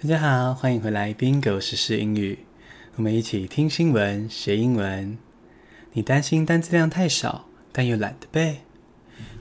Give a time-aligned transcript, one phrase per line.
[0.00, 2.38] 大家好，欢迎回来 Bingo 时事英语。
[2.94, 5.18] 我们一起听新闻学英文。
[5.94, 8.58] 你担心单词量太少，但又懒得背，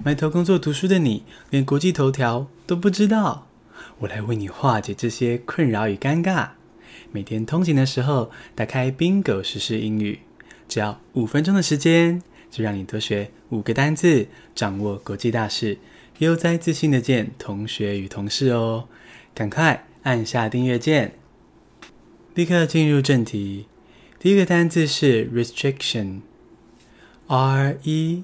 [0.04, 3.46] 埋头工作读书的你，连国际头条都不知道。
[4.00, 6.50] 我来为你化解这些困扰与尴尬。
[7.12, 10.22] 每天通勤的时候，打开 Bingo 时事英语，
[10.68, 15.78] 只要五分钟的时间，就让你多学五个单字，掌握国际大事，
[16.18, 18.88] 悠哉自信的见同学与同事哦。
[19.36, 19.87] 赶快！
[20.08, 21.12] 按下订阅键，
[22.34, 23.66] 立刻进入正题。
[24.18, 26.22] 第一个单字是 restriction，r
[27.84, 28.24] e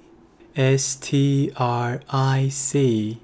[0.53, 3.17] s t r i c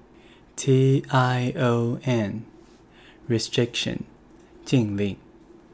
[0.57, 3.99] t i o n，restriction，
[4.65, 5.15] 禁令。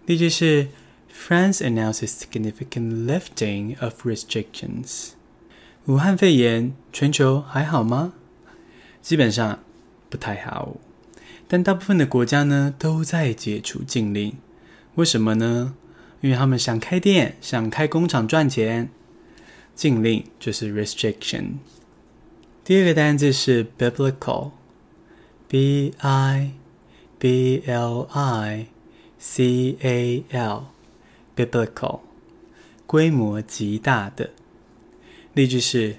[0.06, 0.68] 例句是
[1.12, 5.14] ：France announces significant lifting of restrictions。
[5.86, 8.14] 武汉肺炎，全球还好吗？
[9.02, 9.64] 基本上
[10.08, 10.78] 不太好。
[11.48, 14.36] 但大部分的国家呢，都在解除禁令，
[14.96, 15.76] 为什么呢？
[16.22, 18.90] 因为他们想开店，想开工厂赚钱。
[19.76, 21.58] 禁令就是 restriction。
[22.64, 26.52] 第二个单字是 biblical，b i
[27.20, 28.68] b l i
[29.20, 32.00] c a l，biblical，
[32.88, 34.32] 规模极大的。
[35.34, 35.98] 例句是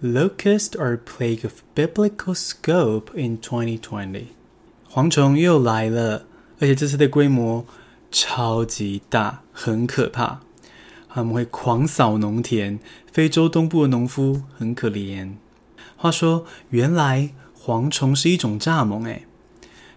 [0.00, 4.26] ：Locusts are plague of biblical scope in 2020。
[4.98, 6.26] 蝗虫又来了，
[6.58, 7.64] 而且这次的规模
[8.10, 10.40] 超级大，很可怕。
[11.08, 12.80] 他们会狂扫农田，
[13.12, 15.34] 非洲东部的农夫很可怜。
[15.96, 19.26] 话说，原来蝗虫是一种蚱蜢诶，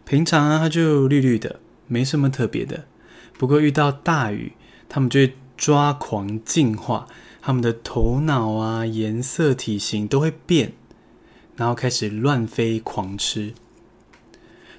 [0.06, 2.86] 平常啊，它就绿绿的，没什么特别的。
[3.40, 4.54] 不过遇到大雨，
[4.88, 7.08] 它们就会抓狂进化，
[7.42, 10.74] 它们的头脑啊、颜色、体型都会变，
[11.56, 13.56] 然后开始乱飞狂吃。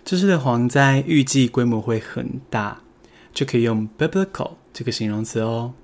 [0.05, 2.83] 这次的蝗灾预计规模会很大，
[3.33, 5.75] 就可以用 biblical 这个形容词哦。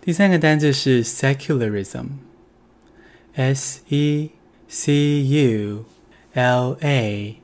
[0.00, 4.30] 第三个单字是 secularism，s e
[4.66, 5.84] c u
[6.32, 7.36] l a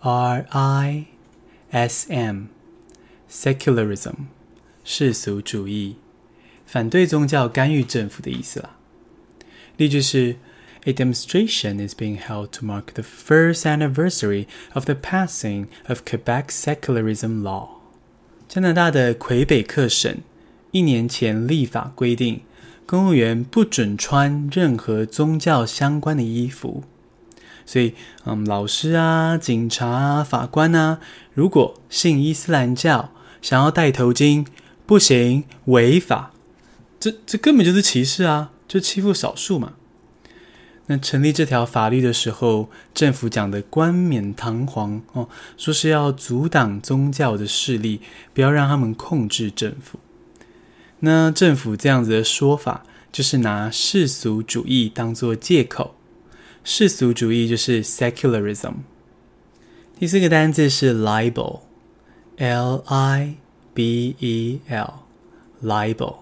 [0.00, 1.04] r i
[1.70, 4.14] s m，secularism，
[4.82, 5.96] 世俗主义，
[6.64, 8.78] 反对宗教干预政府的意思啦。
[9.76, 10.36] 例句是。
[10.85, 17.41] A demonstration is being held to mark the first anniversary of the passing of Quebec secularism
[17.41, 17.79] law.
[18.49, 20.17] 加拿大的魁北克省
[20.71, 22.41] 一年前立法规定，
[22.85, 26.83] 公务员不准穿任何宗教相关的衣服。
[27.65, 27.93] 所以，
[28.25, 30.99] 嗯，老师啊、警察啊、法官啊，
[31.33, 33.11] 如果信伊斯兰教，
[33.41, 34.45] 想要戴头巾，
[34.85, 36.33] 不行，违法。
[36.99, 39.75] 这这根本就是歧视啊，就欺负少数嘛。
[40.90, 45.28] 那成立这条法律的时候，政府讲的冠冕堂皇哦，
[45.58, 48.00] 说是要阻挡宗教的势力，
[48.32, 49.98] 不要让他们控制政府。
[51.00, 55.94] 那政府这样子的说法，就是拿世俗主义当做借口。
[56.64, 58.76] 世俗主义就是 secularism。
[59.98, 63.36] 第四个单字是 libel，l i
[63.74, 66.16] b e l，libel，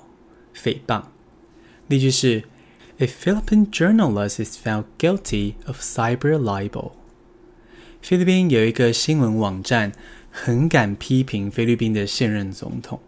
[0.54, 1.04] 诽谤。
[1.86, 2.42] 例句是。
[2.98, 6.92] A Philippine journalist is found guilty of cyber libel。
[8.00, 9.92] 菲律宾有一个新闻网站，
[10.30, 12.98] 很敢批评菲律宾的现任总统。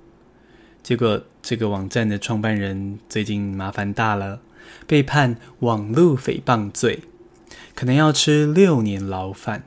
[0.83, 4.43] 结果，这个网站的创办人最近麻烦大了，
[4.87, 7.05] 被判网络诽谤罪，
[7.75, 9.65] 可能要吃六年牢饭。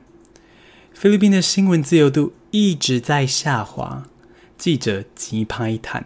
[0.94, 4.04] 菲律宾的新闻自由度一直在下滑，
[4.56, 6.04] 记者急拍谈。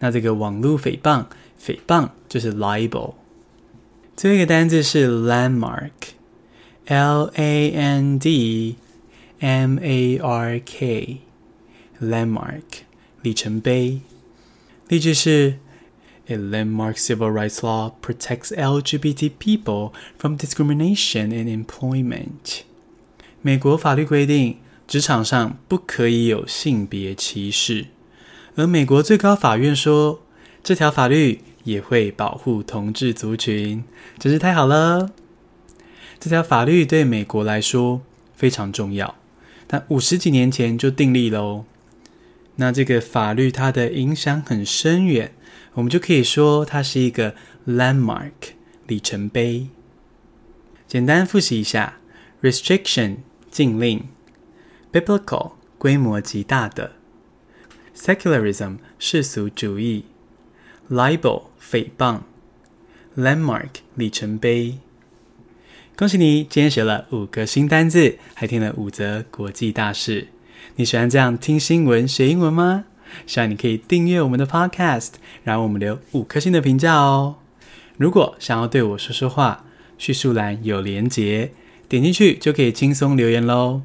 [0.00, 1.26] 那这个网络诽谤。
[1.60, 3.14] 诽谤就是 libel。
[4.16, 5.90] 最后一个单字是 landmark，l
[7.34, 8.76] a n d
[9.38, 11.20] m a r k，landmark
[13.22, 14.00] 里程碑。
[14.88, 15.58] 例句是
[16.26, 22.62] ：A landmark civil rights law protects LGBT people from discrimination in employment。
[23.40, 24.56] 美国法律规定，
[24.88, 27.86] 职场上不可以有性别歧视，
[28.56, 30.22] 而美国最高法院说，
[30.64, 31.40] 这条法律。
[31.68, 33.84] 也会保护同志族群，
[34.18, 35.12] 真是太好了！
[36.18, 38.00] 这条法律对美国来说
[38.34, 39.14] 非常重要，
[39.66, 41.66] 但五十几年前就订立了哦。
[42.56, 45.32] 那这个法律它的影响很深远，
[45.74, 47.34] 我们就可以说它是一个
[47.66, 48.32] landmark
[48.86, 49.68] 里程碑。
[50.86, 51.98] 简单复习一下
[52.40, 53.18] ：restriction
[53.50, 54.08] 禁令
[54.90, 56.92] ，biblical 规模极大的
[57.94, 60.06] ，secularism 世俗主义。
[60.90, 62.20] Libel 诽谤
[63.16, 64.78] ，landmark 里程碑。
[65.96, 70.28] 恭喜你，今天学了五个新单字，还听了五则国际大事。
[70.76, 72.84] 你喜欢这样听新闻学英文吗？
[73.26, 75.12] 希望你可以订阅我们的 Podcast，
[75.42, 77.36] 然后我们留五颗星的评价哦。
[77.96, 79.64] 如果想要对我说说话，
[79.98, 81.52] 叙述栏有连结，
[81.88, 83.82] 点进去就可以轻松留言喽。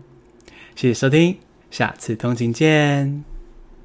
[0.75, 1.37] 谢谢收听，
[1.71, 3.32] 下次通勤见。